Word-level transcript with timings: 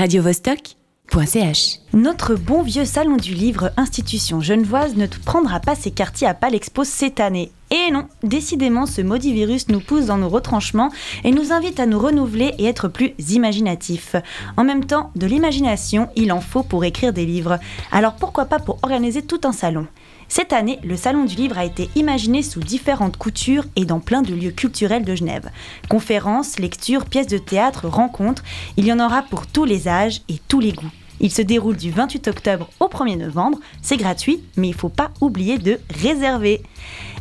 radiovostok.ch. 0.00 1.80
Notre 1.92 2.34
bon 2.34 2.62
vieux 2.62 2.86
salon 2.86 3.18
du 3.18 3.34
livre 3.34 3.70
institution 3.76 4.40
genevoise 4.40 4.96
ne 4.96 5.06
prendra 5.06 5.60
pas 5.60 5.74
ses 5.74 5.90
quartiers 5.90 6.26
à 6.26 6.32
Palexpo 6.32 6.84
cette 6.84 7.20
année. 7.20 7.52
Et 7.70 7.90
non, 7.90 8.08
décidément, 8.22 8.86
ce 8.86 9.02
maudit 9.02 9.34
virus 9.34 9.68
nous 9.68 9.80
pousse 9.80 10.06
dans 10.06 10.16
nos 10.16 10.30
retranchements 10.30 10.90
et 11.22 11.32
nous 11.32 11.52
invite 11.52 11.80
à 11.80 11.84
nous 11.86 11.98
renouveler 11.98 12.54
et 12.56 12.64
être 12.64 12.88
plus 12.88 13.12
imaginatifs. 13.28 14.16
En 14.56 14.64
même 14.64 14.86
temps, 14.86 15.10
de 15.16 15.26
l'imagination, 15.26 16.08
il 16.16 16.32
en 16.32 16.40
faut 16.40 16.62
pour 16.62 16.82
écrire 16.86 17.12
des 17.12 17.26
livres. 17.26 17.58
Alors 17.92 18.14
pourquoi 18.14 18.46
pas 18.46 18.58
pour 18.58 18.78
organiser 18.82 19.20
tout 19.20 19.40
un 19.44 19.52
salon? 19.52 19.86
Cette 20.30 20.52
année, 20.52 20.78
le 20.84 20.96
Salon 20.96 21.24
du 21.24 21.34
Livre 21.34 21.58
a 21.58 21.64
été 21.64 21.90
imaginé 21.96 22.44
sous 22.44 22.60
différentes 22.60 23.16
coutures 23.16 23.64
et 23.74 23.84
dans 23.84 23.98
plein 23.98 24.22
de 24.22 24.32
lieux 24.32 24.52
culturels 24.52 25.04
de 25.04 25.16
Genève. 25.16 25.50
Conférences, 25.88 26.60
lectures, 26.60 27.06
pièces 27.06 27.26
de 27.26 27.36
théâtre, 27.36 27.88
rencontres, 27.88 28.44
il 28.76 28.86
y 28.86 28.92
en 28.92 29.04
aura 29.04 29.22
pour 29.22 29.48
tous 29.48 29.64
les 29.64 29.88
âges 29.88 30.22
et 30.28 30.36
tous 30.46 30.60
les 30.60 30.70
goûts. 30.70 30.92
Il 31.18 31.32
se 31.32 31.42
déroule 31.42 31.76
du 31.76 31.90
28 31.90 32.28
octobre 32.28 32.70
au 32.78 32.86
1er 32.86 33.18
novembre, 33.18 33.58
c'est 33.82 33.96
gratuit, 33.96 34.40
mais 34.56 34.68
il 34.68 34.74
ne 34.74 34.78
faut 34.78 34.88
pas 34.88 35.10
oublier 35.20 35.58
de 35.58 35.80
réserver. 36.00 36.62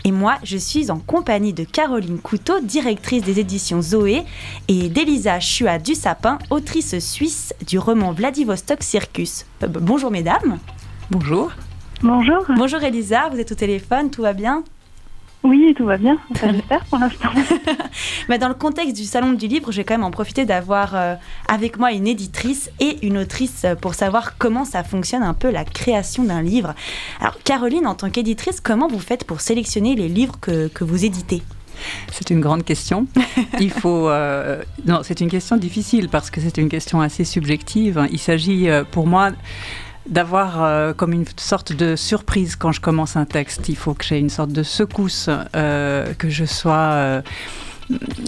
Et 0.06 0.12
moi, 0.12 0.38
je 0.44 0.58
suis 0.58 0.92
en 0.92 1.00
compagnie 1.00 1.54
de 1.54 1.64
Caroline 1.64 2.20
Couteau, 2.20 2.62
directrice 2.62 3.24
des 3.24 3.40
éditions 3.40 3.82
Zoé, 3.82 4.24
et 4.68 4.88
d'Elisa 4.88 5.40
Chua 5.40 5.80
du 5.80 5.96
Sapin, 5.96 6.38
autrice 6.52 7.00
suisse 7.00 7.56
du 7.66 7.80
roman 7.80 8.14
Vladivostok 8.14 8.84
Circus. 8.84 9.48
Euh, 9.64 9.68
bonjour 9.68 10.12
mesdames. 10.12 10.60
Bonjour. 11.10 11.52
Bonjour. 12.02 12.46
Bonjour 12.56 12.82
Elisa, 12.82 13.28
vous 13.30 13.40
êtes 13.40 13.52
au 13.52 13.56
téléphone, 13.56 14.10
tout 14.10 14.22
va 14.22 14.32
bien? 14.32 14.64
Oui, 15.44 15.74
tout 15.78 15.86
va 15.86 15.98
bien, 15.98 16.18
j'espère 16.32 16.86
pour 16.86 16.98
l'instant. 16.98 17.30
Mais 18.30 18.38
dans 18.40 18.48
le 18.48 18.54
contexte 18.54 18.96
du 18.96 19.04
Salon 19.04 19.34
du 19.34 19.48
Livre, 19.48 19.74
je 19.74 19.78
vais 19.78 19.84
quand 19.84 19.96
même 19.96 20.06
en 20.06 20.12
profiter 20.12 20.46
d'avoir 20.46 20.96
euh, 20.96 21.16
avec 21.50 21.78
moi 21.78 21.92
une 21.92 22.08
éditrice 22.08 22.72
et 22.80 23.06
une 23.06 23.18
autrice 23.18 23.66
pour 23.82 23.96
savoir 23.96 24.38
comment 24.38 24.64
ça 24.64 24.86
fonctionne 24.86 25.24
un 25.24 25.34
peu 25.34 25.50
la 25.50 25.66
création 25.66 26.24
d'un 26.24 26.42
livre. 26.42 26.74
Alors 27.20 27.38
Caroline, 27.44 27.86
en 27.86 27.96
tant 27.96 28.10
qu'éditrice, 28.10 28.62
comment 28.62 28.88
vous 28.88 29.00
faites 29.00 29.26
pour 29.26 29.42
sélectionner 29.42 29.96
les 29.96 30.08
livres 30.08 30.40
que, 30.40 30.70
vous 30.80 31.04
éditez? 31.04 31.42
C'est 32.12 32.30
une 32.30 32.40
grande 32.40 32.64
question. 32.64 33.08
Il 33.60 33.72
faut. 33.72 34.10
Euh, 34.10 34.62
non, 34.86 35.02
c'est 35.04 35.20
une 35.20 35.30
question 35.30 35.58
difficile 35.58 36.08
parce 36.08 36.30
que 36.30 36.40
c'est 36.40 36.58
une 36.58 36.70
question 36.70 37.02
assez 37.02 37.26
subjective. 37.26 38.08
Il 38.12 38.20
s'agit 38.20 38.70
euh, 38.70 38.84
pour 38.90 39.08
moi 39.08 39.32
d'avoir 40.08 40.64
euh, 40.64 40.94
comme 40.94 41.14
une 41.14 41.26
sorte 41.38 41.74
de 41.74 41.96
surprise 41.96 42.56
quand 42.56 42.72
je 42.72 42.82
commence 42.82 43.16
un 43.16 43.26
texte. 43.26 43.70
Il 43.70 43.76
faut 43.76 43.94
que 43.94 44.04
j'ai 44.04 44.20
une 44.20 44.30
sorte 44.30 44.52
de 44.52 44.64
secousse, 44.64 45.30
euh, 45.56 46.14
que 46.18 46.30
je 46.30 46.46
sois, 46.46 46.74
euh, 46.74 47.22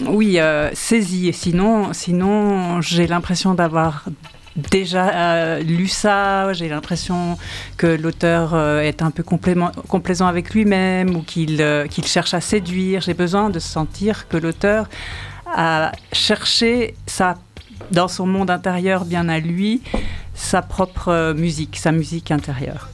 oui, 0.06 0.38
saisie. 0.74 1.32
Sinon, 1.32 1.92
sinon 1.92 2.80
j'ai 2.80 3.06
l'impression 3.06 3.54
d'avoir 3.54 4.04
déjà 4.56 5.60
lu 5.60 5.88
ça, 5.88 6.52
j'ai 6.52 6.68
l'impression 6.68 7.38
que 7.78 7.86
l'auteur 7.86 8.58
est 8.80 9.00
un 9.00 9.10
peu 9.10 9.22
complaisant 9.22 10.26
avec 10.26 10.52
lui-même 10.52 11.16
ou 11.16 11.22
qu'il 11.22 11.58
cherche 12.04 12.34
à 12.34 12.40
séduire. 12.40 13.00
J'ai 13.00 13.14
besoin 13.14 13.50
de 13.50 13.60
sentir 13.60 14.28
que 14.28 14.36
l'auteur 14.36 14.88
a 15.46 15.92
cherché 16.12 16.96
ça 17.06 17.36
dans 17.92 18.08
son 18.08 18.26
monde 18.26 18.50
intérieur 18.50 19.04
bien 19.04 19.28
à 19.28 19.38
lui 19.38 19.80
sa 20.34 20.62
propre 20.62 21.08
euh, 21.08 21.34
musique, 21.34 21.76
sa 21.76 21.92
musique 21.92 22.30
intérieure. 22.30 22.88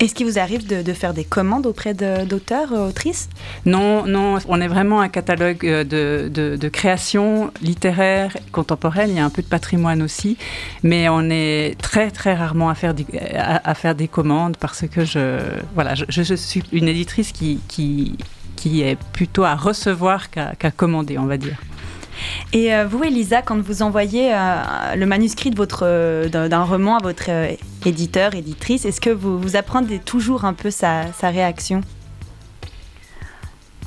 Est-ce 0.00 0.14
qu'il 0.14 0.26
vous 0.26 0.38
arrive 0.38 0.64
de, 0.64 0.92
faire 0.92 1.12
des 1.12 1.24
commandes 1.24 1.66
auprès 1.66 1.92
d'auteurs, 1.92 2.72
euh, 2.72 2.88
autrices? 2.88 3.28
Non, 3.66 4.06
non, 4.06 4.38
on 4.46 4.60
est 4.60 4.68
vraiment 4.68 5.00
un 5.00 5.08
catalogue 5.08 5.66
euh, 5.66 5.82
de, 5.82 6.56
de, 6.56 6.68
création 6.68 7.50
littéraire, 7.62 8.36
contemporaine, 8.52 9.10
il 9.10 9.16
y 9.16 9.18
a 9.18 9.24
un 9.24 9.30
peu 9.30 9.42
de 9.42 9.48
patrimoine 9.48 10.00
aussi, 10.00 10.38
mais 10.84 11.08
on 11.08 11.28
est 11.30 11.76
très 11.80 12.12
très 12.12 12.34
rarement 12.34 12.68
à 12.68 12.76
faire, 12.76 12.94
des, 12.94 13.06
à, 13.34 13.74
faire 13.74 13.96
des 13.96 14.06
commandes 14.06 14.56
parce 14.56 14.86
que 14.86 15.04
je, 15.04 15.40
voilà, 15.74 15.94
je, 15.96 16.34
suis 16.34 16.62
une 16.70 16.86
éditrice 16.86 17.32
qui, 17.32 17.58
qui, 17.66 18.16
qui, 18.54 18.82
est 18.82 18.96
plutôt 19.12 19.42
à 19.42 19.56
recevoir 19.56 20.30
qu'à 20.30 20.70
commander, 20.70 21.18
on 21.18 21.26
va 21.26 21.38
dire. 21.38 21.56
Et 22.52 22.74
euh, 22.74 22.86
vous, 22.86 23.02
Elisa, 23.04 23.42
quand 23.42 23.60
vous 23.60 23.82
envoyez 23.82 24.34
euh, 24.34 24.94
le 24.96 25.06
manuscrit 25.06 25.50
de 25.50 25.56
votre, 25.56 25.84
euh, 25.84 26.28
d'un 26.28 26.64
roman 26.64 26.96
à 26.96 27.02
votre 27.02 27.30
éditeur, 27.84 28.34
éditrice, 28.34 28.84
est-ce 28.84 29.00
que 29.00 29.10
vous, 29.10 29.38
vous 29.38 29.56
apprenez 29.56 29.98
toujours 29.98 30.44
un 30.44 30.54
peu 30.54 30.70
sa, 30.70 31.04
réaction? 31.22 31.82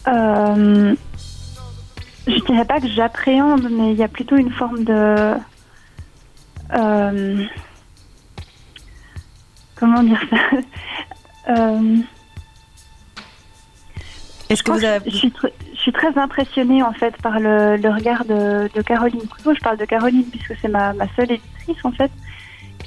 Je 0.05 0.95
Je 2.27 2.45
dirais 2.45 2.65
pas 2.65 2.79
que 2.79 2.87
j'appréhende, 2.87 3.67
mais 3.71 3.93
il 3.93 3.97
y 3.97 4.03
a 4.03 4.07
plutôt 4.07 4.35
une 4.35 4.51
forme 4.51 4.83
de... 4.83 5.33
comment 9.75 10.03
dire 10.03 10.21
ça? 10.29 10.37
Est-ce 14.49 14.63
que 14.63 14.71
vous 14.71 14.83
avez 14.83 15.09
je 15.09 15.15
suis 15.15 15.33
très 15.89 16.15
impressionnée 16.17 16.83
en 16.83 16.93
fait 16.93 17.15
par 17.23 17.39
le, 17.39 17.77
regard 17.89 18.25
de, 18.25 18.69
Caroline. 18.81 19.21
Je 19.43 19.59
parle 19.61 19.77
de 19.77 19.85
Caroline 19.85 20.25
puisque 20.29 20.53
c'est 20.61 20.67
ma, 20.67 20.93
seule 21.15 21.31
éditrice 21.31 21.83
en 21.83 21.91
fait. 21.91 22.11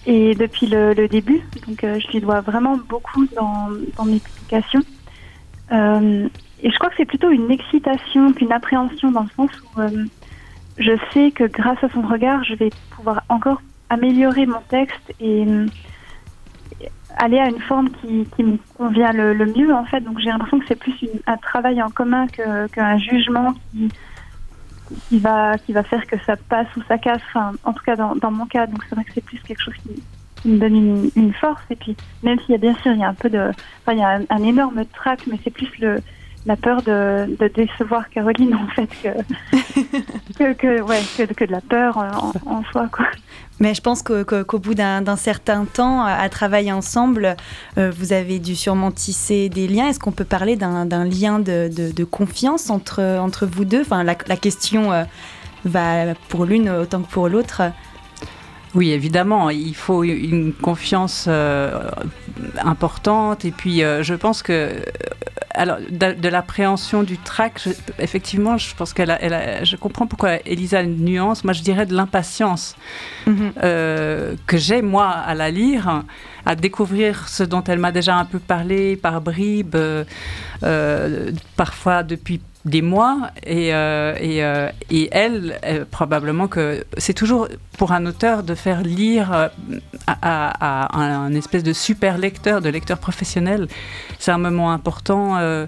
Et 0.06 0.34
depuis 0.34 0.66
le, 0.66 1.08
début, 1.08 1.40
donc 1.66 1.82
euh, 1.82 1.98
je 1.98 2.12
lui 2.12 2.20
dois 2.20 2.40
vraiment 2.40 2.76
beaucoup 2.88 3.26
dans, 3.34 3.70
mes 4.04 4.20
publications. 4.20 4.82
Euh, 5.72 6.28
et 6.62 6.70
je 6.70 6.78
crois 6.78 6.90
que 6.90 6.96
c'est 6.96 7.04
plutôt 7.04 7.30
une 7.30 7.50
excitation 7.50 8.32
qu'une 8.32 8.52
appréhension 8.52 9.10
dans 9.10 9.22
le 9.22 9.30
sens 9.34 9.50
où 9.60 9.80
euh, 9.80 10.04
je 10.78 10.92
sais 11.12 11.30
que 11.30 11.44
grâce 11.44 11.82
à 11.82 11.88
son 11.88 12.02
regard, 12.02 12.44
je 12.44 12.54
vais 12.54 12.70
pouvoir 12.90 13.22
encore 13.28 13.60
améliorer 13.90 14.46
mon 14.46 14.60
texte 14.68 15.12
et 15.20 15.44
aller 17.16 17.38
à 17.38 17.48
une 17.48 17.60
forme 17.60 17.90
qui, 18.00 18.42
me 18.42 18.58
convient 18.76 19.12
le, 19.12 19.46
mieux 19.46 19.72
en 19.72 19.84
fait. 19.84 20.00
Donc 20.00 20.18
j'ai 20.18 20.30
l'impression 20.30 20.58
que 20.58 20.66
c'est 20.66 20.78
plus 20.78 20.94
un 21.26 21.36
travail 21.36 21.82
en 21.82 21.90
commun 21.90 22.26
qu'un 22.28 22.98
jugement 22.98 23.54
qui, 23.70 23.88
qui 25.08 25.18
va 25.18 25.56
qui 25.58 25.72
va 25.72 25.82
faire 25.82 26.06
que 26.06 26.16
ça 26.26 26.36
passe 26.36 26.68
ou 26.76 26.82
ça 26.88 26.98
casse. 26.98 27.22
Enfin, 27.28 27.52
en 27.64 27.72
tout 27.72 27.84
cas 27.84 27.96
dans, 27.96 28.30
mon 28.30 28.46
cas, 28.46 28.66
donc 28.66 28.82
c'est 28.88 28.94
vrai 28.94 29.04
que 29.04 29.12
c'est 29.14 29.24
plus 29.24 29.38
quelque 29.40 29.62
chose 29.62 29.74
qui, 29.82 30.48
me 30.48 30.58
donne 30.58 31.10
une, 31.16 31.32
force. 31.34 31.62
Et 31.70 31.76
puis 31.76 31.96
même 32.22 32.38
s'il 32.40 32.52
y 32.52 32.54
a 32.54 32.58
bien 32.58 32.74
sûr 32.76 32.92
il 32.92 32.98
y 32.98 33.04
a 33.04 33.08
un 33.08 33.14
peu 33.14 33.30
de, 33.30 33.50
enfin 33.80 33.92
il 33.92 33.98
y 33.98 34.02
a 34.02 34.20
un, 34.28 34.42
énorme 34.42 34.84
trac, 34.86 35.20
mais 35.26 35.38
c'est 35.42 35.50
plus 35.50 35.70
le 35.78 36.02
la 36.46 36.56
peur 36.56 36.82
de, 36.82 37.36
de, 37.38 37.48
décevoir 37.48 38.08
Caroline 38.10 38.54
en 38.54 38.66
fait 38.68 38.88
que 39.02 40.54
que, 40.54 40.82
ouais, 40.82 41.00
que, 41.16 41.32
que, 41.32 41.44
de 41.44 41.52
la 41.52 41.60
peur 41.60 41.96
en, 41.96 42.32
en 42.46 42.62
soi 42.64 42.88
quoi. 42.92 43.06
Mais 43.60 43.72
je 43.72 43.80
pense 43.80 44.02
qu'au 44.02 44.58
bout 44.58 44.74
d'un 44.74 45.16
certain 45.16 45.64
temps 45.64 46.02
à 46.02 46.28
travailler 46.28 46.72
ensemble, 46.72 47.36
euh, 47.78 47.92
vous 47.96 48.12
avez 48.12 48.40
dû 48.40 48.56
sûrement 48.56 48.90
tisser 48.90 49.48
des 49.48 49.68
liens. 49.68 49.88
Est-ce 49.88 50.00
qu'on 50.00 50.12
peut 50.12 50.24
parler 50.24 50.56
d'un 50.56 51.04
lien 51.04 51.38
de, 51.38 52.04
confiance 52.04 52.70
entre, 52.70 53.02
entre 53.02 53.46
vous 53.46 53.64
deux? 53.64 53.82
Enfin, 53.82 54.02
la, 54.02 54.14
question 54.14 54.92
euh, 54.92 55.04
va 55.64 56.14
pour 56.28 56.46
l'une 56.46 56.68
autant 56.68 57.02
que 57.02 57.10
pour 57.10 57.28
l'autre. 57.28 57.62
Oui, 58.74 58.90
évidemment, 58.90 59.50
il 59.50 59.74
faut 59.74 60.02
une 60.02 60.52
confiance 60.52 61.26
euh, 61.28 61.90
importante. 62.62 63.44
Et 63.44 63.52
puis, 63.52 63.80
je 63.80 64.14
pense 64.14 64.42
que 64.42 64.70
alors, 65.54 65.78
de, 65.88 66.28
l'appréhension 66.28 67.04
du 67.04 67.16
trac, 67.16 67.68
effectivement, 68.00 68.58
je 68.58 68.74
pense 68.74 68.92
qu'elle 68.92 69.10
a, 69.10 69.62
je 69.62 69.76
comprends 69.76 70.06
pourquoi 70.06 70.36
Elisa 70.44 70.78
a 70.78 70.82
une 70.82 71.04
nuance. 71.04 71.44
Moi, 71.44 71.52
je 71.52 71.62
dirais 71.62 71.86
de 71.86 71.94
l'impatience 71.94 72.76
mhm. 73.26 73.52
euh, 73.62 74.34
que 74.46 74.56
j'ai, 74.56 74.82
moi, 74.82 75.08
à 75.08 75.34
la 75.34 75.50
lire, 75.50 76.02
à 76.44 76.56
découvrir 76.56 77.28
ce 77.28 77.44
dont 77.44 77.62
elle 77.62 77.78
m'a 77.78 77.92
déjà 77.92 78.16
un 78.16 78.24
peu 78.24 78.40
parlé 78.40 78.96
par 78.96 79.20
bribes, 79.20 79.76
euh, 79.76 80.04
euh, 80.64 81.30
parfois 81.56 82.02
depuis 82.02 82.40
des 82.64 82.80
mois 82.80 83.30
et, 83.44 83.74
euh, 83.74 84.16
et, 84.18 84.42
euh, 84.42 84.70
et, 84.90 85.08
elle, 85.12 85.86
probablement 85.90 86.48
que 86.48 86.84
c'est 86.96 87.12
toujours 87.12 87.48
pour 87.76 87.92
un 87.92 88.06
auteur 88.06 88.42
de 88.42 88.54
faire 88.54 88.82
lire 88.82 89.32
à, 89.32 89.50
à, 90.06 90.98
un, 90.98 91.34
espèce 91.34 91.62
de 91.62 91.72
super 91.72 92.16
lecteur, 92.16 92.62
de 92.62 92.70
lecteur 92.70 92.98
professionnel. 92.98 93.68
C'est 94.18 94.32
un 94.32 94.38
moment 94.38 94.72
important. 94.72 95.36
Euh, 95.36 95.66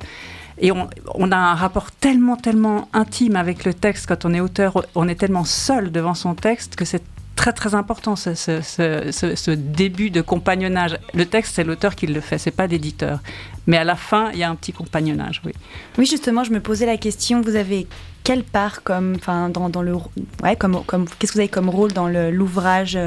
et 0.59 0.73
on, 0.73 0.88
on, 1.15 1.32
a 1.32 1.37
un 1.37 1.55
rapport 1.55 1.91
tellement, 1.91 2.37
tellement 2.37 2.88
intime 2.94 3.37
avec 3.37 3.67
le 3.67 3.75
texte 3.75 4.06
quand 4.06 4.25
on 4.25 4.32
est 4.32 4.41
auteur. 4.41 4.82
On 4.94 5.06
est 5.06 5.17
tellement 5.17 5.44
seul 5.44 5.93
devant 5.93 6.15
son 6.15 6.35
texte 6.35 6.76
que 6.76 6.87
c'est 6.87 7.03
très 7.47 7.53
très 7.53 7.75
important 7.77 8.17
ce, 8.17 8.35
ce, 8.35 8.61
ce, 8.63 9.51
début 9.53 10.11
de 10.11 10.21
compagnonnage. 10.21 10.99
Le 11.15 11.27
texte, 11.27 11.55
c'est 11.55 11.65
l'auteur 11.65 11.95
qui 11.95 12.09
le 12.09 12.21
fait, 12.21 12.39
c'est 12.39 12.51
pas 12.51 12.67
l'éditeur. 12.67 13.21
Mais 13.69 13.77
à 13.77 13.85
la 13.85 13.95
fin, 13.95 14.31
il 14.33 14.39
y 14.39 14.43
a 14.43 14.51
un 14.51 14.57
petit 14.57 14.73
compagnonnage, 14.73 15.43
oui. 15.45 15.53
Oui, 15.97 16.07
justement, 16.07 16.43
je 16.43 16.51
me 16.51 16.61
posais 16.61 16.87
la 16.87 16.97
question. 16.97 17.43
Vous 17.43 17.55
avez 17.55 17.87
quelle 18.25 18.43
part 18.43 18.83
comme, 18.83 19.15
enfin, 19.15 19.49
dans, 19.49 19.69
dans, 19.69 19.83
le, 19.83 19.95
ouais, 20.43 20.57
comme, 20.57 20.85
comme, 20.85 21.07
qu'est-ce 21.07 21.33
que 21.33 21.37
vous 21.37 21.41
avez 21.41 21.49
comme 21.49 21.69
rôle 21.69 21.93
dans 21.93 22.09
l'ouvrage 22.09 22.99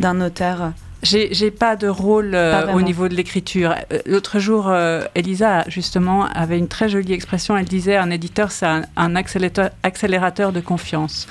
d'un 0.00 0.22
auteur? 0.22 0.72
J'ai 1.02 1.50
pas 1.50 1.76
de 1.76 1.88
rôle 1.88 2.34
euh, 2.34 2.72
au 2.72 2.80
niveau 2.80 3.08
de 3.08 3.14
l'écriture. 3.14 3.74
Euh, 3.92 3.98
l'autre 4.06 4.38
jour, 4.38 4.68
euh, 4.68 5.04
Elisa, 5.14 5.64
justement, 5.68 6.26
avait 6.26 6.58
une 6.58 6.68
très 6.68 6.88
jolie 6.88 7.12
expression. 7.12 7.56
Elle 7.58 7.66
disait 7.66 7.96
un 7.96 8.10
éditeur, 8.10 8.52
c'est 8.52 8.66
un, 8.66 8.82
un 8.96 9.16
accélérateur, 9.16 9.70
accélérateur 9.82 10.52
de 10.52 10.60
confiance 10.60 11.26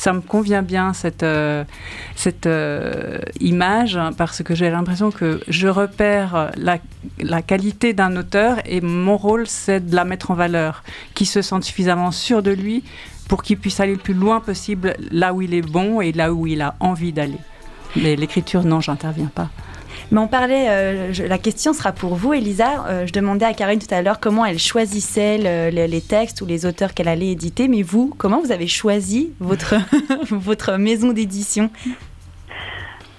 ça 0.00 0.14
me 0.14 0.22
convient 0.22 0.62
bien 0.62 0.94
cette, 0.94 1.22
euh, 1.22 1.62
cette 2.16 2.46
euh, 2.46 3.18
image 3.38 4.00
parce 4.16 4.42
que 4.42 4.54
j'ai 4.54 4.70
l'impression 4.70 5.10
que 5.10 5.42
je 5.46 5.68
repère 5.68 6.52
la, 6.56 6.78
la 7.18 7.42
qualité 7.42 7.92
d'un 7.92 8.16
auteur 8.16 8.62
et 8.64 8.80
mon 8.80 9.18
rôle 9.18 9.46
c'est 9.46 9.80
de 9.80 9.94
la 9.94 10.04
mettre 10.04 10.30
en 10.30 10.34
valeur, 10.34 10.84
qu'il 11.14 11.26
se 11.26 11.42
sente 11.42 11.64
suffisamment 11.64 12.12
sûr 12.12 12.42
de 12.42 12.50
lui 12.50 12.82
pour 13.28 13.42
qu'il 13.42 13.58
puisse 13.58 13.78
aller 13.78 13.92
le 13.92 13.98
plus 13.98 14.14
loin 14.14 14.40
possible 14.40 14.96
là 15.10 15.34
où 15.34 15.42
il 15.42 15.52
est 15.52 15.60
bon 15.60 16.00
et 16.00 16.12
là 16.12 16.32
où 16.32 16.46
il 16.46 16.62
a 16.62 16.76
envie 16.80 17.12
d'aller. 17.12 17.38
Mais 17.94 18.16
l'écriture, 18.16 18.64
non, 18.64 18.80
j'interviens 18.80 19.30
pas. 19.34 19.50
Mais 20.10 20.18
on 20.18 20.26
parlait, 20.26 20.66
euh, 20.68 21.12
la 21.28 21.38
question 21.38 21.72
sera 21.72 21.92
pour 21.92 22.16
vous, 22.16 22.32
Elisa. 22.32 22.84
Euh, 22.88 23.06
je 23.06 23.12
demandais 23.12 23.44
à 23.44 23.54
Karine 23.54 23.78
tout 23.78 23.94
à 23.94 24.02
l'heure 24.02 24.18
comment 24.18 24.44
elle 24.44 24.58
choisissait 24.58 25.38
les 25.70 26.00
textes 26.00 26.40
ou 26.40 26.46
les 26.46 26.66
auteurs 26.66 26.94
qu'elle 26.94 27.08
allait 27.08 27.30
éditer. 27.30 27.68
Mais 27.68 27.82
vous, 27.82 28.12
comment 28.18 28.40
vous 28.40 28.50
avez 28.50 28.66
choisi 28.66 29.30
votre, 29.38 29.76
votre 30.30 30.76
maison 30.78 31.12
d'édition? 31.12 31.70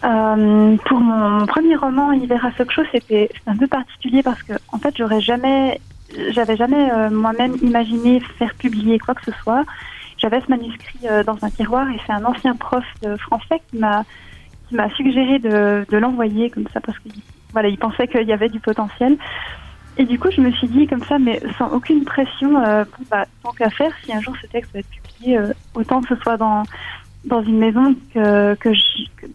Euh, 0.03 0.75
pour 0.85 0.99
mon, 0.99 1.45
premier 1.45 1.75
roman, 1.75 2.11
Hiver 2.11 2.45
à 2.45 2.51
Sochaux, 2.57 2.83
c'était 2.91 3.29
un 3.47 3.55
peu 3.55 3.67
particulier 3.67 4.21
parce 4.21 4.41
que, 4.43 4.53
en 4.73 4.77
fait, 4.77 4.93
j'aurais 4.97 5.21
jamais, 5.21 5.79
j'avais 6.31 6.57
jamais 6.57 7.09
moi-même 7.09 7.55
imaginé 7.61 8.19
faire 8.37 8.53
publier 8.55 8.99
quoi 8.99 9.15
que 9.15 9.23
ce 9.23 9.37
soit. 9.43 9.63
J'avais 10.17 10.41
ce 10.41 10.47
manuscrit 10.49 10.99
dans 11.25 11.37
un 11.41 11.49
tiroir 11.49 11.89
et 11.89 11.99
c'est 12.05 12.13
un 12.13 12.25
ancien 12.25 12.55
prof 12.55 12.83
de 13.01 13.15
français 13.15 13.61
qui 13.69 13.77
m'a 13.77 14.03
m'a 14.75 14.89
suggéré 14.91 15.39
de, 15.39 15.85
l'envoyer 15.97 16.49
comme 16.49 16.67
ça 16.73 16.79
parce 16.79 16.97
qu'il 16.99 17.13
voilà, 17.53 17.67
il 17.67 17.77
pensait 17.77 18.07
qu'il 18.07 18.27
y 18.27 18.33
avait 18.33 18.49
du 18.49 18.59
potentiel. 18.59 19.17
Et 19.97 20.05
du 20.05 20.17
coup, 20.17 20.29
je 20.31 20.41
me 20.41 20.51
suis 20.51 20.67
dit 20.67 20.87
comme 20.87 21.03
ça, 21.03 21.19
mais 21.19 21.41
sans 21.57 21.69
aucune 21.71 22.05
pression, 22.05 22.63
euh, 22.63 22.85
bah, 23.09 23.25
tant 23.43 23.51
qu'à 23.51 23.69
faire, 23.69 23.91
si 24.03 24.13
un 24.13 24.21
jour 24.21 24.33
ce 24.41 24.47
texte 24.47 24.71
va 24.73 24.79
être 24.79 24.89
publié, 24.89 25.37
euh, 25.37 25.53
autant 25.73 26.01
que 26.01 26.15
ce 26.15 26.21
soit 26.21 26.37
dans, 26.37 26.63
dans 27.25 27.43
une 27.43 27.57
maison 27.57 27.95
que, 28.13 28.55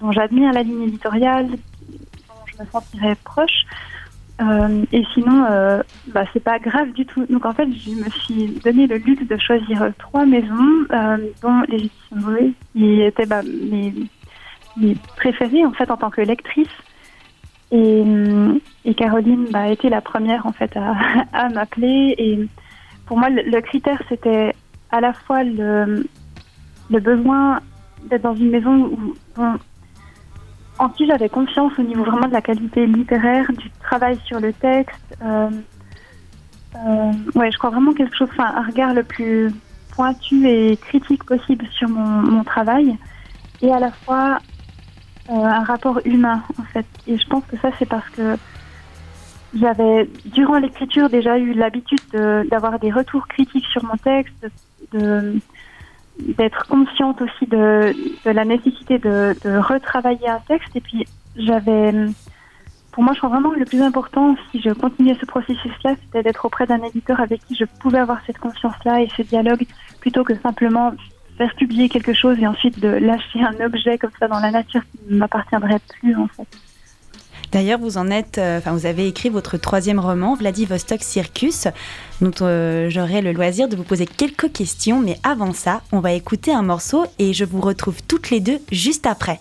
dont 0.00 0.12
j'admire 0.12 0.52
la 0.52 0.62
ligne 0.62 0.84
éditoriale, 0.84 1.48
dont 1.48 2.46
je 2.46 2.62
me 2.62 2.68
sentirais 2.70 3.16
proche. 3.22 3.66
Euh, 4.40 4.84
et 4.92 5.02
sinon, 5.14 5.46
euh, 5.50 5.82
bah, 6.08 6.24
c'est 6.32 6.42
pas 6.42 6.58
grave 6.58 6.92
du 6.92 7.04
tout. 7.04 7.26
Donc 7.26 7.44
en 7.44 7.52
fait, 7.52 7.68
je 7.72 7.90
me 7.90 8.08
suis 8.10 8.58
donné 8.64 8.86
le 8.86 8.96
luxe 8.96 9.26
de 9.26 9.36
choisir 9.36 9.90
trois 9.98 10.24
maisons, 10.24 10.86
dont 11.42 11.62
les 11.68 11.76
éditions 11.76 12.54
qui 12.72 13.02
étaient 13.02 13.26
bah, 13.26 13.42
mes, 13.42 13.92
mes 14.76 14.94
préférées 15.16 15.64
en 15.64 15.72
fait 15.72 15.90
en 15.90 15.96
tant 15.96 16.10
que 16.10 16.20
lectrice. 16.20 16.68
Et, 17.72 18.04
Caroline 18.96 19.46
bah, 19.50 19.62
a 19.62 19.68
été 19.68 19.88
la 19.88 20.00
première 20.00 20.46
en 20.46 20.52
fait 20.52 20.76
à, 20.76 21.48
m'appeler. 21.54 22.14
Et 22.18 22.48
pour 23.06 23.18
moi, 23.18 23.28
le, 23.28 23.60
critère 23.60 24.00
c'était 24.08 24.54
à 24.90 25.00
la 25.00 25.12
fois 25.12 25.42
le, 25.44 26.06
besoin 26.90 27.60
d'être 28.04 28.22
dans 28.22 28.34
une 28.34 28.50
maison 28.50 28.96
en 30.78 30.88
qui 30.90 31.06
j'avais 31.06 31.28
confiance 31.28 31.72
au 31.78 31.82
niveau 31.82 32.04
vraiment 32.04 32.28
de 32.28 32.32
la 32.32 32.42
qualité 32.42 32.86
littéraire, 32.86 33.50
du 33.52 33.70
travail 33.82 34.18
sur 34.24 34.40
le 34.40 34.52
texte. 34.52 35.16
Euh, 35.22 35.50
euh, 36.76 37.12
ouais, 37.34 37.50
je 37.50 37.58
crois 37.58 37.70
vraiment 37.70 37.92
quelque 37.92 38.16
chose, 38.16 38.28
un 38.38 38.62
regard 38.62 38.92
le 38.92 39.02
plus 39.02 39.50
pointu 39.94 40.46
et 40.46 40.76
critique 40.76 41.24
possible 41.24 41.66
sur 41.72 41.88
mon, 41.88 42.22
mon 42.22 42.44
travail, 42.44 42.96
et 43.62 43.72
à 43.72 43.78
la 43.78 43.90
fois 43.90 44.38
un 45.28 45.64
rapport 45.64 46.00
humain 46.04 46.42
en 46.58 46.64
fait. 46.64 46.86
Et 47.06 47.18
je 47.18 47.26
pense 47.26 47.44
que 47.44 47.56
ça 47.58 47.70
c'est 47.78 47.86
parce 47.86 48.08
que 48.10 48.36
j'avais 49.58 50.08
durant 50.26 50.58
l'écriture 50.58 51.08
déjà 51.08 51.38
eu 51.38 51.52
l'habitude 51.52 52.00
d'avoir 52.12 52.78
des 52.78 52.90
retours 52.90 53.26
critiques 53.28 53.66
sur 53.66 53.84
mon 53.84 53.96
texte, 53.96 54.46
d'être 56.18 56.66
consciente 56.66 57.20
aussi 57.20 57.46
de, 57.46 57.94
la 58.24 58.44
nécessité 58.44 58.98
de, 58.98 59.36
de, 59.44 59.56
retravailler 59.56 60.28
un 60.28 60.40
texte. 60.48 60.74
Et 60.74 60.80
puis 60.80 61.06
j'avais, 61.36 61.92
pour 62.92 63.02
moi, 63.02 63.12
je 63.12 63.18
crois 63.18 63.30
vraiment 63.30 63.50
que 63.50 63.58
le 63.58 63.64
plus 63.64 63.82
important, 63.82 64.36
si 64.50 64.60
je 64.60 64.70
continuais 64.70 65.16
ce 65.20 65.26
processus-là, 65.26 65.94
c'était 66.02 66.22
d'être 66.22 66.44
auprès 66.44 66.66
d'un 66.66 66.82
éditeur 66.82 67.20
avec 67.20 67.44
qui 67.46 67.54
je 67.54 67.64
pouvais 67.80 67.98
avoir 67.98 68.18
cette 68.26 68.38
confiance-là 68.38 69.02
et 69.02 69.08
ce 69.16 69.22
dialogue, 69.22 69.64
plutôt 70.00 70.24
que 70.24 70.34
simplement 70.36 70.92
faire 71.36 71.54
publier 71.54 71.88
quelque 71.88 72.12
chose 72.12 72.38
et 72.38 72.46
ensuite 72.46 72.80
de 72.80 72.88
lâcher 72.88 73.40
un 73.42 73.64
objet 73.64 73.98
comme 73.98 74.10
ça 74.18 74.28
dans 74.28 74.40
la 74.40 74.50
nature 74.50 74.82
qui 74.82 75.12
ne 75.12 75.18
m'appartiendrait 75.18 75.80
plus 76.00 76.16
en 76.16 76.28
fait. 76.28 76.46
D'ailleurs, 77.52 77.78
vous 77.78 77.96
en 77.96 78.10
êtes, 78.10 78.38
euh, 78.38 78.58
enfin, 78.58 78.72
vous 78.72 78.86
avez 78.86 79.06
écrit 79.06 79.28
votre 79.28 79.56
troisième 79.56 80.00
roman, 80.00 80.34
Vladivostok 80.34 81.02
Circus. 81.02 81.68
Donc, 82.20 82.42
euh, 82.42 82.90
j'aurai 82.90 83.22
le 83.22 83.32
loisir 83.32 83.68
de 83.68 83.76
vous 83.76 83.84
poser 83.84 84.04
quelques 84.04 84.52
questions, 84.52 85.00
mais 85.00 85.16
avant 85.22 85.52
ça, 85.52 85.82
on 85.92 86.00
va 86.00 86.12
écouter 86.12 86.52
un 86.52 86.62
morceau 86.62 87.06
et 87.18 87.32
je 87.32 87.44
vous 87.44 87.60
retrouve 87.60 88.02
toutes 88.06 88.30
les 88.30 88.40
deux 88.40 88.58
juste 88.72 89.06
après. 89.06 89.40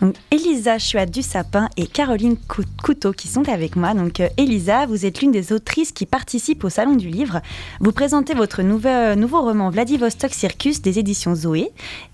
Donc, 0.00 0.14
Elisa 0.30 0.78
Chua 0.78 1.04
du 1.06 1.22
Sapin 1.22 1.68
et 1.76 1.86
Caroline 1.86 2.36
Couteau 2.82 3.12
qui 3.12 3.28
sont 3.28 3.48
avec 3.48 3.76
moi. 3.76 3.92
Donc, 3.94 4.20
euh, 4.20 4.28
Elisa, 4.38 4.86
vous 4.86 5.04
êtes 5.04 5.20
l'une 5.20 5.30
des 5.30 5.52
autrices 5.52 5.92
qui 5.92 6.06
participent 6.06 6.64
au 6.64 6.70
Salon 6.70 6.96
du 6.96 7.08
Livre. 7.08 7.40
Vous 7.80 7.92
présentez 7.92 8.34
votre 8.34 8.62
nouveau, 8.62 9.14
nouveau 9.16 9.42
roman 9.42 9.68
Vladivostok 9.70 10.30
Circus 10.30 10.80
des 10.80 10.98
éditions 10.98 11.34
Zoé. 11.34 11.70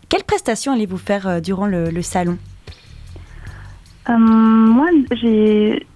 Quelles 0.08 0.24
prestations 0.24 0.72
allez-vous 0.72 0.98
faire 0.98 1.28
euh, 1.28 1.40
durant 1.40 1.66
le, 1.66 2.02
salon? 2.02 2.38
Euh, 4.08 4.18
Moi, 4.18 4.88
j'ai 5.12 5.86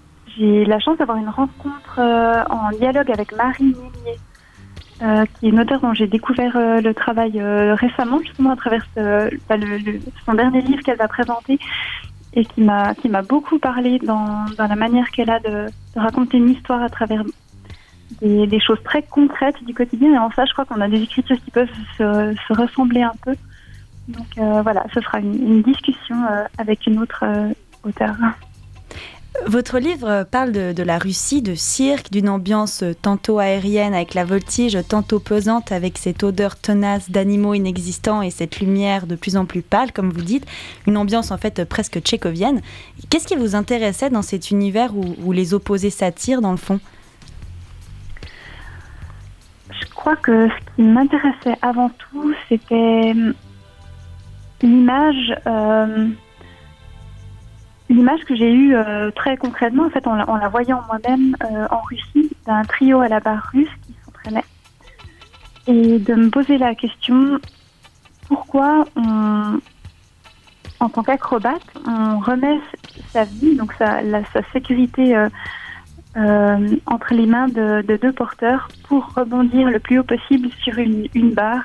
la 0.40 0.78
chance 0.78 0.96
d'avoir 0.98 1.18
une 1.18 1.28
rencontre 1.28 1.98
en 1.98 2.70
dialogue 2.78 3.10
avec 3.10 3.32
Marie 3.36 3.64
Millier. 3.64 4.18
Euh, 5.02 5.24
qui 5.24 5.46
est 5.46 5.48
une 5.48 5.60
auteure 5.60 5.80
dont 5.80 5.94
j'ai 5.94 6.06
découvert 6.06 6.54
euh, 6.56 6.82
le 6.82 6.92
travail 6.92 7.40
euh, 7.40 7.74
récemment, 7.74 8.18
justement 8.20 8.50
à 8.50 8.56
travers 8.56 8.84
bah, 8.96 9.56
le, 9.56 9.98
son 10.26 10.34
dernier 10.34 10.60
livre 10.60 10.82
qu'elle 10.82 10.98
va 10.98 11.08
présenter 11.08 11.58
et 12.34 12.44
qui 12.44 12.60
m'a 12.60 12.94
qui 12.94 13.08
m'a 13.08 13.22
beaucoup 13.22 13.58
parlé 13.58 13.98
dans, 14.00 14.44
dans 14.58 14.66
la 14.66 14.76
manière 14.76 15.10
qu'elle 15.10 15.30
a 15.30 15.40
de, 15.40 15.66
de, 15.94 16.00
raconter 16.00 16.36
une 16.36 16.50
histoire 16.50 16.82
à 16.82 16.90
travers 16.90 17.24
des, 18.20 18.46
des, 18.46 18.60
choses 18.60 18.82
très 18.84 19.02
concrètes 19.02 19.64
du 19.64 19.72
quotidien. 19.72 20.12
Et 20.12 20.18
en 20.18 20.30
ça, 20.32 20.44
je 20.44 20.52
crois 20.52 20.66
qu'on 20.66 20.82
a 20.82 20.88
des 20.88 21.00
écritures 21.00 21.42
qui 21.42 21.50
peuvent 21.50 21.72
se, 21.96 22.34
se 22.46 22.52
ressembler 22.52 23.02
un 23.02 23.14
peu. 23.24 23.34
Donc 24.08 24.62
voilà, 24.62 24.84
ce 24.92 25.00
sera 25.00 25.20
une, 25.20 25.34
une 25.34 25.62
discussion 25.62 26.16
avec 26.58 26.86
une 26.86 26.98
autre 26.98 27.24
auteure. 27.84 28.16
Votre 29.46 29.78
livre 29.78 30.24
parle 30.30 30.52
de, 30.52 30.82
la 30.82 30.98
Russie, 30.98 31.40
de 31.40 31.54
cirque, 31.54 32.10
d'une 32.10 32.28
ambiance 32.28 32.84
tantôt 33.00 33.38
aérienne 33.38 33.94
avec 33.94 34.12
la 34.14 34.24
voltige, 34.24 34.78
tantôt 34.86 35.18
pesante 35.18 35.72
avec 35.72 35.96
cette 35.96 36.22
odeur 36.22 36.56
tenace 36.56 37.10
d'animaux 37.10 37.54
inexistants 37.54 38.20
et 38.20 38.30
cette 38.30 38.60
lumière 38.60 39.06
de 39.06 39.16
plus 39.16 39.36
en 39.36 39.46
plus 39.46 39.62
pâle, 39.62 39.92
comme 39.92 40.10
vous 40.10 40.20
dites, 40.20 40.46
une 40.86 40.96
ambiance 40.96 41.30
en 41.30 41.38
fait 41.38 41.64
presque 41.64 42.00
tchécovienne. 42.00 42.60
Qu'est-ce 43.08 43.26
qui 43.26 43.34
vous 43.34 43.56
intéressait 43.56 44.10
dans 44.10 44.22
cet 44.22 44.50
univers 44.50 44.92
où, 44.94 45.32
les 45.32 45.54
opposés 45.54 45.90
s'attirent 45.90 46.42
dans 46.42 46.52
le 46.52 46.58
fond? 46.58 46.78
Je 49.70 49.86
crois 49.94 50.16
que 50.16 50.48
ce 50.48 50.74
qui 50.76 50.82
m'intéressait 50.82 51.56
avant 51.62 51.90
tout, 51.90 52.34
c'était 52.48 53.14
l'image. 54.62 55.34
L'image 57.90 58.20
que 58.24 58.36
j'ai 58.36 58.52
eue 58.52 58.76
euh, 58.76 59.10
très 59.10 59.36
concrètement, 59.36 59.86
en 59.86 59.90
fait, 59.90 60.06
en, 60.06 60.14
la 60.14 60.48
voyant 60.48 60.80
moi-même 60.86 61.34
euh, 61.42 61.66
en 61.72 61.80
Russie, 61.80 62.30
d'un 62.46 62.62
trio 62.62 63.00
à 63.00 63.08
la 63.08 63.18
barre 63.18 63.50
russe 63.52 63.68
qui 63.84 63.96
s'entraînait, 64.04 64.44
et 65.66 65.98
de 65.98 66.14
me 66.14 66.30
poser 66.30 66.56
la 66.56 66.76
question 66.76 67.40
pourquoi 68.28 68.84
on, 68.94 69.58
en 70.78 70.88
tant 70.88 71.02
qu'acrobate, 71.02 71.64
on 71.84 72.20
remet 72.20 72.60
sa 73.08 73.24
vie, 73.24 73.56
donc 73.56 73.72
sa, 73.72 74.02
sa 74.32 74.42
sécurité 74.52 75.16
euh, 75.16 76.76
entre 76.86 77.12
les 77.12 77.26
mains 77.26 77.48
de, 77.48 77.82
deux 77.82 78.12
porteurs 78.12 78.68
pour 78.84 79.12
rebondir 79.16 79.68
le 79.68 79.80
plus 79.80 79.98
haut 79.98 80.04
possible 80.04 80.48
sur 80.62 80.78
une 80.78 81.32
barre 81.32 81.64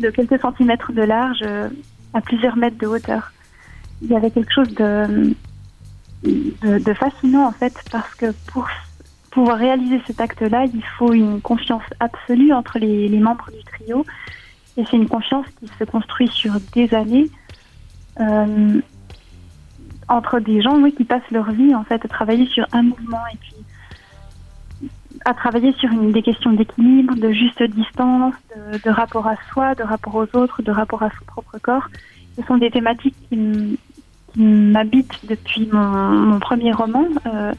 de 0.00 0.08
quelques 0.08 0.40
centimètres 0.40 0.92
de 0.92 1.02
large 1.02 1.44
à 2.14 2.20
plusieurs 2.22 2.56
mètres 2.56 2.78
de 2.78 2.86
hauteur. 2.86 3.30
Il 4.00 4.08
y 4.08 4.16
avait 4.16 4.30
quelque 4.30 4.52
chose 4.52 4.74
de 4.74 5.34
de, 6.22 6.94
fascinant 6.94 7.46
en 7.46 7.52
fait 7.52 7.74
parce 7.90 8.14
que 8.14 8.32
pour 8.52 8.68
pouvoir 9.30 9.58
réaliser 9.58 10.00
cet 10.06 10.20
acte-là, 10.20 10.64
il 10.64 10.84
faut 10.98 11.12
une 11.12 11.40
confiance 11.40 11.82
absolue 12.00 12.52
entre 12.52 12.78
les, 12.78 13.08
membres 13.18 13.50
du 13.52 13.62
trio 13.64 14.04
et 14.76 14.84
c'est 14.90 14.96
une 14.96 15.08
confiance 15.08 15.46
qui 15.60 15.68
se 15.78 15.84
construit 15.84 16.28
sur 16.28 16.52
des 16.74 16.92
années 16.94 17.30
euh, 18.20 18.80
entre 20.08 20.40
des 20.40 20.62
gens 20.62 20.80
oui, 20.80 20.94
qui 20.94 21.04
passent 21.04 21.30
leur 21.30 21.50
vie 21.50 21.74
en 21.74 21.84
fait 21.84 22.04
à 22.04 22.08
travailler 22.08 22.46
sur 22.46 22.66
un 22.72 22.82
mouvement 22.82 23.22
et 23.32 23.36
puis 23.36 23.56
à 25.24 25.34
travailler 25.34 25.72
sur 25.72 25.90
des 25.92 26.22
questions 26.22 26.52
d'équilibre, 26.52 27.16
de 27.16 27.32
juste 27.32 27.60
distance, 27.62 28.34
de, 28.84 28.90
rapport 28.90 29.26
à 29.26 29.34
soi, 29.50 29.74
de 29.74 29.82
rapport 29.82 30.14
aux 30.14 30.36
autres, 30.38 30.62
de 30.62 30.70
rapport 30.70 31.02
à 31.02 31.10
son 31.10 31.24
propre 31.26 31.58
corps. 31.58 31.88
Ce 32.36 32.44
sont 32.44 32.58
des 32.58 32.70
thématiques 32.70 33.16
qui, 33.28 33.78
m'habite 34.36 35.26
depuis 35.26 35.68
mon, 35.72 36.38
premier 36.38 36.72
roman. 36.72 37.06
Euh, 37.26 37.52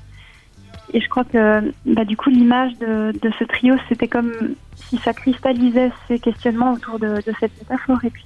et, 0.94 1.02
je 1.02 1.10
crois 1.10 1.24
que 1.24 1.74
bah, 1.86 2.06
du 2.06 2.16
coup 2.16 2.30
l'image 2.30 2.78
de, 2.78 3.14
de, 3.22 3.32
ce 3.38 3.44
trio, 3.44 3.76
c'était 3.90 4.08
comme 4.08 4.32
si 4.76 4.98
ça 4.98 5.14
cristallisait 5.14 5.92
ces 6.08 6.20
questionnements 6.20 6.74
autour 6.74 7.00
de, 7.00 7.16
de 7.16 7.34
cette 7.40 7.58
métaphore. 7.60 8.00
Et 8.06 8.10
puis 8.10 8.26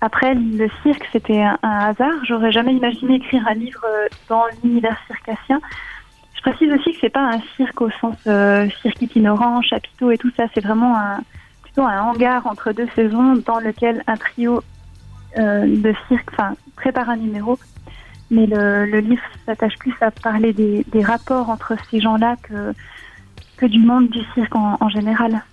après, 0.00 0.34
le 0.34 0.68
cirque, 0.82 1.06
c'était 1.12 1.42
un, 1.42 1.58
hasard. 1.62 2.12
J'aurais 2.24 2.52
jamais 2.52 2.74
imaginé 2.74 3.16
écrire 3.16 3.46
un 3.48 3.54
livre 3.54 3.84
dans 4.28 4.44
l'univers 4.62 4.96
circassien. 5.06 5.60
Je 6.34 6.40
précise 6.40 6.72
aussi 6.72 6.92
que 6.92 6.98
c'est 7.00 7.10
pas 7.10 7.34
un 7.34 7.40
cirque 7.56 7.80
au 7.80 7.90
sens 7.90 8.16
cirque 8.82 9.02
itinérant, 9.02 9.60
chapiteau 9.62 10.10
et 10.10 10.18
tout 10.18 10.30
ça. 10.36 10.44
C'est 10.54 10.62
vraiment 10.62 10.96
un, 10.96 11.20
plutôt 11.62 11.82
un 11.82 12.00
hangar 12.02 12.46
entre 12.46 12.72
deux 12.72 12.88
saisons 12.94 13.34
dans 13.46 13.58
lequel 13.60 14.02
un 14.06 14.16
trio 14.16 14.62
de 15.36 15.94
cirque, 16.08 16.28
enfin, 16.32 16.54
prépare 16.76 17.10
un 17.10 17.16
numéro 17.16 17.58
mais 18.30 18.46
le, 18.46 19.00
livre 19.00 19.22
s'attache 19.46 19.76
plus 19.78 19.94
à 20.00 20.10
parler 20.10 20.52
des, 20.52 21.02
rapports 21.02 21.50
entre 21.50 21.74
ces 21.90 22.00
gens-là 22.00 22.36
que, 22.42 22.72
que 23.56 23.66
du 23.66 23.78
monde 23.78 24.08
du 24.08 24.20
cirque 24.34 24.54
en, 24.54 24.88
général. 24.88 25.44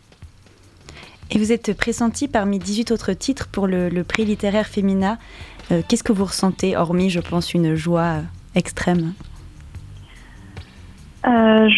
Et 1.30 1.38
vous 1.38 1.52
êtes 1.52 1.78
pressenti 1.78 2.28
parmi 2.28 2.60
18 2.60 2.92
autres 2.92 3.14
titres 3.14 3.48
pour 3.48 3.68
le, 3.68 4.04
prix 4.04 4.26
littéraire 4.26 4.68
Femina. 4.68 5.18
Euh, 5.72 5.82
qu'est-ce 5.88 6.04
que 6.04 6.14
vous 6.14 6.26
ressentez, 6.26 6.76
hormis, 6.76 7.10
je 7.10 7.20
pense, 7.20 7.54
une 7.54 7.76
joie 7.76 8.18
extrême? 8.56 9.14
Euh, 11.28 11.70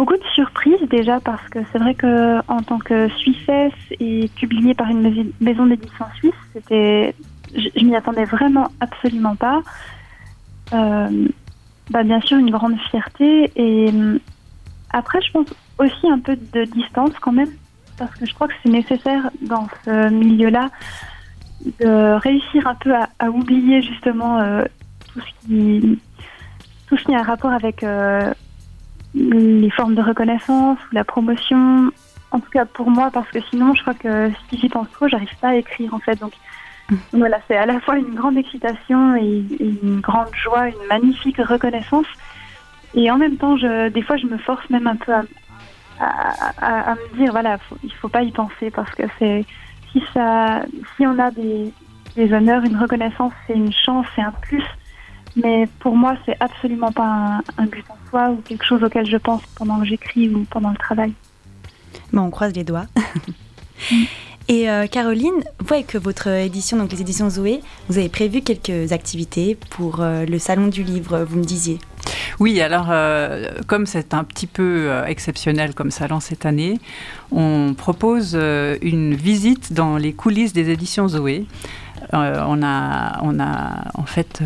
Beaucoup 0.00 0.16
de 0.16 0.24
surprises 0.34 0.80
déjà 0.88 1.20
parce 1.20 1.46
que 1.50 1.58
c'est 1.70 1.78
vrai 1.78 1.94
que 1.94 2.38
en 2.50 2.62
tant 2.62 2.78
que 2.78 3.10
Suissesse 3.10 3.74
et 4.00 4.30
publié 4.34 4.72
par 4.72 4.88
une 4.88 5.30
maison 5.42 5.66
d'édition 5.66 6.06
suisse, 6.16 6.32
c'était 6.54 7.14
je, 7.54 7.84
m'y 7.84 7.96
attendais 7.96 8.24
vraiment 8.24 8.68
absolument 8.80 9.36
pas. 9.36 9.62
Euh, 10.72 11.28
bah, 11.90 12.02
bien 12.02 12.20
sûr, 12.20 12.38
une 12.38 12.50
grande 12.50 12.78
fierté. 12.90 13.50
Et 13.56 13.90
euh, 13.92 14.18
après, 14.90 15.20
je 15.22 15.32
pense 15.32 15.46
aussi 15.78 16.08
un 16.08 16.18
peu 16.18 16.36
de 16.36 16.64
distance 16.64 17.12
quand 17.20 17.32
même, 17.32 17.50
parce 17.96 18.14
que 18.16 18.26
je 18.26 18.34
crois 18.34 18.48
que 18.48 18.54
c'est 18.62 18.70
nécessaire 18.70 19.30
dans 19.42 19.66
ce 19.84 20.10
milieu-là 20.10 20.68
de 21.80 22.14
réussir 22.18 22.66
un 22.66 22.74
peu 22.74 22.92
à, 22.94 23.30
oublier 23.30 23.82
justement 23.82 24.40
euh, 24.40 24.64
tout, 25.12 25.20
ce 25.20 25.46
qui, 25.46 25.98
tout 26.88 26.96
ce 26.96 27.04
qui 27.04 27.14
a 27.14 27.20
un 27.20 27.22
rapport 27.22 27.52
avec 27.52 27.84
les 29.14 29.70
formes 29.70 29.94
de 29.94 30.02
reconnaissance 30.02 30.78
ou 30.90 30.94
la 30.94 31.04
promotion. 31.04 31.90
En 32.32 32.38
tout 32.38 32.50
cas 32.50 32.64
pour 32.64 32.90
moi, 32.90 33.10
parce 33.12 33.28
que 33.30 33.40
sinon, 33.50 33.74
je 33.74 33.82
crois 33.82 33.94
que 33.94 34.30
si 34.48 34.58
j'y 34.58 34.68
pense 34.68 34.88
trop, 34.92 35.08
j'arrive 35.08 35.34
pas 35.40 35.48
à 35.48 35.54
écrire 35.56 35.92
en 35.92 35.98
fait. 35.98 36.18
Donc 36.20 36.32
voilà, 37.12 37.40
c'est 37.48 37.56
à 37.56 37.66
la 37.66 37.80
fois 37.80 37.96
une 37.96 38.14
grande 38.14 38.36
excitation 38.36 39.16
et, 39.16 39.44
une 39.60 40.00
grande 40.00 40.34
joie, 40.34 40.68
une 40.68 40.86
magnifique 40.88 41.38
reconnaissance. 41.38 42.06
Et 42.94 43.10
en 43.10 43.18
même 43.18 43.36
temps, 43.36 43.56
je, 43.56 43.88
des 43.88 44.02
fois, 44.02 44.16
je 44.16 44.26
me 44.26 44.38
force 44.38 44.68
même 44.70 44.86
un 44.86 44.96
peu 44.96 45.12
à, 45.12 45.22
à, 46.00 46.94
me 46.94 47.16
dire, 47.16 47.30
voilà, 47.30 47.58
il 47.84 47.92
faut 47.94 48.08
pas 48.08 48.22
y 48.22 48.32
penser 48.32 48.70
parce 48.70 48.90
que 48.92 49.04
c'est 49.18 49.44
si 49.92 50.02
ça, 50.14 50.62
si 50.96 51.06
on 51.06 51.18
a 51.18 51.30
des, 51.30 51.72
des 52.16 52.32
honneurs, 52.32 52.64
une 52.64 52.76
reconnaissance, 52.76 53.32
c'est 53.46 53.54
une 53.54 53.72
chance, 53.72 54.06
c'est 54.14 54.22
un 54.22 54.32
plus. 54.32 54.64
Mais 55.36 55.68
pour 55.78 55.96
moi, 55.96 56.16
c'est 56.26 56.36
absolument 56.40 56.92
pas 56.92 57.40
un, 57.56 57.66
but 57.66 57.84
en 57.88 57.96
soi 58.08 58.30
ou 58.30 58.36
quelque 58.36 58.64
chose 58.64 58.82
auquel 58.82 59.06
je 59.06 59.16
pense 59.16 59.42
pendant 59.56 59.78
que 59.78 59.86
j'écris 59.86 60.28
ou 60.28 60.44
pendant 60.50 60.70
le 60.70 60.76
travail. 60.76 61.12
Bon, 62.12 62.22
on 62.22 62.30
croise 62.30 62.54
les 62.54 62.64
doigts. 62.64 62.86
Et 64.50 64.68
euh, 64.68 64.88
Caroline, 64.88 65.44
vous 65.60 65.74
avec 65.74 65.94
votre 65.94 66.26
édition, 66.26 66.76
donc 66.76 66.90
les 66.90 67.00
éditions 67.00 67.30
Zoé, 67.30 67.60
vous 67.88 67.98
avez 67.98 68.08
prévu 68.08 68.40
quelques 68.40 68.90
activités 68.90 69.56
pour 69.70 70.00
euh, 70.00 70.26
le 70.26 70.40
salon 70.40 70.66
du 70.66 70.82
livre, 70.82 71.22
vous 71.22 71.38
me 71.38 71.44
disiez. 71.44 71.78
Oui, 72.40 72.60
alors 72.60 72.88
euh, 72.90 73.46
comme 73.68 73.86
c'est 73.86 74.12
un 74.12 74.24
petit 74.24 74.48
peu 74.48 74.90
exceptionnel 75.06 75.72
comme 75.72 75.92
salon 75.92 76.18
cette 76.18 76.46
année, 76.46 76.80
on 77.30 77.74
propose 77.78 78.34
une 78.34 79.14
visite 79.14 79.72
dans 79.72 79.96
les 79.96 80.12
coulisses 80.14 80.52
des 80.52 80.70
éditions 80.70 81.06
Zoé. 81.06 81.46
on, 82.12 82.62
a, 82.64 83.20
on 83.22 83.38
a 83.38 83.92
en 83.94 84.04
fait 84.04 84.42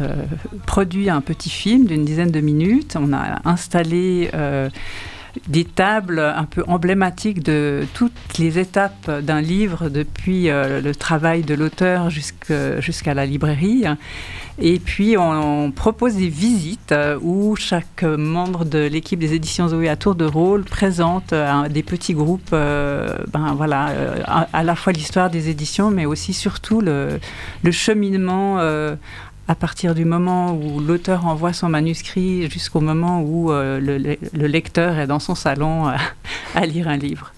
produit 0.67 1.09
un 1.09 1.23
petit 1.23 1.49
film 1.49 1.87
d'une 1.87 2.05
dizaine 2.05 2.31
de 2.31 2.41
minutes. 2.41 2.99
On 3.01 3.15
a 3.15 3.41
installé 3.49 4.31
des 5.49 5.65
tables 5.65 6.19
un 6.19 6.45
peu 6.45 6.63
emblématiques 6.67 7.43
de 7.43 7.87
toutes 7.95 8.39
les 8.39 8.59
étapes 8.59 9.11
d'un 9.23 9.41
livre, 9.41 9.89
depuis 9.89 10.49
euh, 10.49 10.81
le 10.81 10.95
travail 10.95 11.43
de 11.43 11.55
l'auteur 11.55 12.11
jusqu'à 12.11 13.15
la 13.15 13.27
librairie. 13.27 13.85
Et 14.59 14.79
puis, 14.79 15.17
on, 15.19 15.73
propose 15.73 16.15
des 16.15 16.29
visites 16.29 16.93
euh, 16.93 17.19
où 17.21 17.57
chaque 17.57 18.05
membre 18.05 18.65
de 18.65 18.79
l'équipe 18.79 19.19
des 19.19 19.35
éditions 19.35 19.69
Zoé 19.69 19.89
à 19.89 19.97
tour 19.97 20.15
de 20.15 20.25
rôle 20.25 20.65
présente 20.65 21.33
euh, 21.33 21.69
des 21.69 21.83
petits 21.83 22.15
groupes, 22.15 22.51
ben 22.53 23.55
voilà, 23.57 23.93
à, 24.53 24.63
la 24.63 24.75
fois 24.77 24.93
l'histoire 24.93 25.31
des 25.31 25.49
éditions, 25.49 25.91
mais 25.91 26.07
aussi 26.07 26.33
surtout 26.33 26.81
le, 26.81 27.19
le 27.63 27.71
cheminement 27.73 28.59
à 29.47 29.55
partir 29.55 29.95
du 29.95 30.05
moment 30.05 30.55
où 30.55 30.81
l'auteur 30.81 31.27
envoie 31.27 31.53
son 31.53 31.69
manuscrit 31.69 32.51
jusqu'au 32.51 32.81
moment 32.81 33.21
où 33.21 33.53
euh, 33.53 33.79
le, 33.81 34.47
lecteur 34.47 34.99
est 34.99 35.07
dans 35.07 35.19
son 35.19 35.35
salon 35.35 35.93
à 36.55 36.67
lire 36.67 36.89
un 36.89 36.97
livre. 36.97 37.33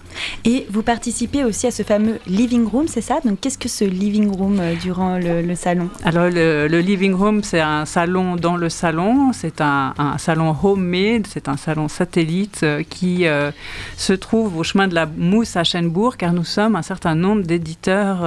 Et 0.45 0.65
vous 0.69 0.83
participez 0.83 1.43
aussi 1.43 1.67
à 1.67 1.71
ce 1.71 1.83
fameux 1.83 2.19
living 2.27 2.67
room, 2.67 2.87
c'est 2.87 3.01
ça? 3.01 3.19
Donc 3.23 3.39
qu'est-ce 3.41 3.57
que 3.57 3.69
ce 3.69 3.83
living 3.83 4.29
room 4.29 4.59
euh, 4.59 4.75
durant 4.75 5.17
le, 5.17 5.55
salon? 5.55 5.89
Alors 6.03 6.29
le, 6.29 6.79
living 6.79 7.13
room, 7.13 7.43
c'est 7.43 7.59
un 7.59 7.85
salon 7.85 8.35
dans 8.35 8.55
le 8.55 8.69
salon. 8.69 9.31
C'est 9.33 9.61
un, 9.61 9.93
salon 10.17 10.55
homemade, 10.63 11.27
c'est 11.27 11.49
un 11.49 11.57
salon 11.57 11.87
satellite 11.87 12.61
euh, 12.63 12.83
qui 12.89 13.27
euh, 13.27 13.51
se 13.97 14.13
trouve 14.13 14.57
au 14.57 14.63
chemin 14.63 14.87
de 14.87 14.95
la 14.95 15.05
Mousse 15.05 15.55
à 15.55 15.63
Chenbourg, 15.63 16.17
car 16.17 16.33
nous 16.33 16.43
sommes 16.43 16.75
un 16.75 16.81
certain 16.81 17.15
nombre 17.15 17.43
d'éditeurs 17.43 18.25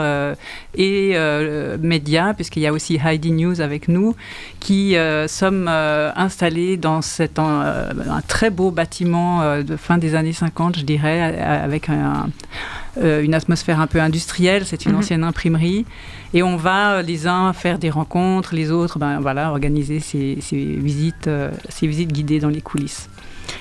et 0.74 1.14
médias, 1.80 2.34
puisqu'il 2.34 2.60
y 2.60 2.66
a 2.66 2.72
aussi 2.72 2.98
Heidi 3.02 3.32
News 3.32 3.60
avec 3.60 3.88
nous, 3.88 4.14
qui 4.58 4.96
sommes 5.26 5.68
installés 5.68 6.76
dans 6.76 7.02
cet, 7.02 7.38
un 7.38 8.20
très 8.26 8.50
beau 8.50 8.70
bâtiment 8.70 9.62
de 9.62 9.76
fin 9.76 9.98
des 9.98 10.14
années 10.14 10.32
50, 10.32 10.78
je 10.78 10.84
dirais, 10.84 11.38
avec 11.40 11.79
euh, 11.88 13.22
une 13.22 13.34
atmosphère 13.34 13.80
un 13.80 13.86
peu 13.86 14.00
industrielle. 14.00 14.64
C'est 14.66 14.84
une 14.84 14.92
mhm. 14.92 14.98
ancienne 14.98 15.24
imprimerie. 15.24 15.84
Et 16.34 16.42
on 16.42 16.56
va 16.56 16.92
euh, 16.92 17.02
les 17.02 17.26
uns 17.26 17.52
faire 17.52 17.78
des 17.78 17.90
rencontres, 17.90 18.54
les 18.54 18.70
autres, 18.70 18.98
ben, 18.98 19.20
voilà, 19.20 19.50
organiser 19.50 20.00
ces, 20.00 20.38
visites, 20.52 21.28
euh, 21.28 21.50
ces 21.68 21.86
visites 21.86 22.12
guidées 22.12 22.40
dans 22.40 22.48
les 22.48 22.60
coulisses. 22.60 23.08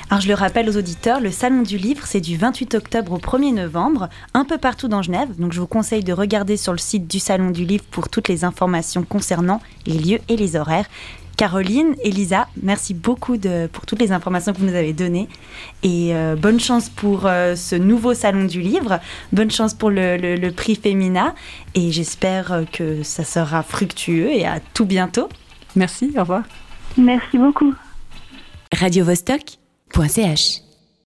Alors 0.10 0.22
je 0.22 0.28
le 0.28 0.34
rappelle 0.34 0.70
aux 0.70 0.78
auditeurs, 0.78 1.20
le 1.20 1.32
Salon 1.32 1.62
du 1.62 1.78
Livre, 1.78 2.06
c'est 2.06 2.22
du 2.22 2.38
28 2.38 2.76
octobre 2.76 3.12
au 3.14 3.18
1er 3.18 3.54
novembre, 3.54 4.10
un 4.34 4.46
peu 4.46 4.58
partout 4.58 4.88
dans 4.88 5.02
Genève. 5.02 5.30
Donc 5.38 5.54
je 5.54 5.60
vous 5.60 5.68
conseille 5.68 6.04
de 6.04 6.14
regarder 6.14 6.58
sur 6.58 6.72
le 6.72 6.78
site 6.78 7.08
du 7.08 7.20
Salon 7.20 7.52
du 7.52 7.66
Livre 7.66 7.84
pour 7.90 8.10
toutes 8.10 8.28
les 8.28 8.44
informations 8.44 9.04
concernant 9.04 9.62
les 9.86 9.98
lieux 9.98 10.20
et 10.28 10.36
les 10.36 10.56
horaires. 10.56 10.86
Caroline, 11.40 11.96
Elisa, 12.04 12.50
merci 12.62 12.94
beaucoup 12.94 13.38
pour 13.72 13.86
toutes 13.86 14.02
les 14.02 14.12
informations 14.12 14.52
que 14.52 14.58
vous 14.58 14.66
nous 14.66 14.76
avez 14.76 14.92
données. 14.92 15.30
Et 15.84 16.14
euh, 16.14 16.36
bonne 16.36 16.60
chance 16.60 16.90
pour 16.90 17.28
euh, 17.28 17.56
ce 17.56 17.78
nouveau 17.78 18.14
salon 18.14 18.44
du 18.44 18.60
livre. 18.60 19.00
Bonne 19.32 19.50
chance 19.50 19.74
pour 19.74 19.90
le, 19.90 20.50
prix 20.50 20.76
Femina. 20.76 21.34
Et 21.76 21.94
j'espère 21.94 22.66
que 22.74 23.04
ça 23.04 23.24
sera 23.24 23.64
fructueux 23.64 24.30
et 24.30 24.46
à 24.46 24.60
tout 24.60 24.84
bientôt. 24.84 25.30
Merci, 25.78 26.12
au 26.18 26.20
revoir. 26.20 26.44
Merci 26.98 27.38
beaucoup. 27.38 27.74
Radio 28.78 29.06
-Vostok 29.06 29.58